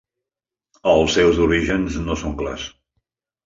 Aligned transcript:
Els 0.93 1.13
seus 1.19 1.43
orígens 1.49 2.01
no 2.09 2.19
són 2.25 2.37
clars. 2.43 2.69